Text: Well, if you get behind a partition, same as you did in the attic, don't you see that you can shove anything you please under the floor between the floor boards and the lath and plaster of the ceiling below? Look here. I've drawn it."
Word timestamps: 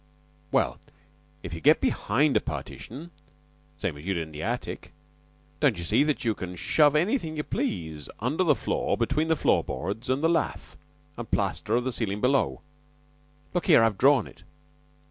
Well, 0.51 0.79
if 1.43 1.53
you 1.53 1.61
get 1.61 1.79
behind 1.79 2.35
a 2.35 2.39
partition, 2.41 3.11
same 3.77 3.95
as 3.99 4.03
you 4.03 4.15
did 4.15 4.23
in 4.23 4.31
the 4.31 4.41
attic, 4.41 4.91
don't 5.59 5.77
you 5.77 5.83
see 5.83 6.03
that 6.05 6.25
you 6.25 6.33
can 6.33 6.55
shove 6.55 6.95
anything 6.95 7.37
you 7.37 7.43
please 7.43 8.09
under 8.19 8.43
the 8.43 8.55
floor 8.55 8.97
between 8.97 9.27
the 9.27 9.35
floor 9.35 9.63
boards 9.63 10.09
and 10.09 10.23
the 10.23 10.27
lath 10.27 10.75
and 11.17 11.29
plaster 11.29 11.75
of 11.75 11.83
the 11.83 11.91
ceiling 11.93 12.19
below? 12.19 12.61
Look 13.53 13.67
here. 13.67 13.83
I've 13.83 13.99
drawn 13.99 14.25
it." 14.25 14.41